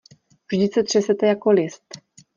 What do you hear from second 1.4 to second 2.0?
list.